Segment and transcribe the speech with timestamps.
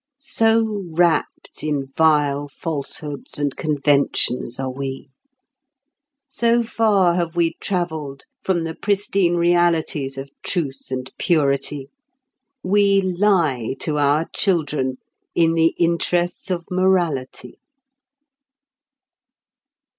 [0.17, 5.11] So wrapt in vile falsehoods and conventions are we.
[6.27, 11.91] So far have we travelled from the pristine realities of truth and purity.
[12.63, 17.59] We lie to our children—in the interests of morality.